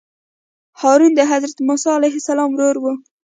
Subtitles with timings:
[0.81, 2.93] هارون د حضرت موسی علیه السلام ورور وو.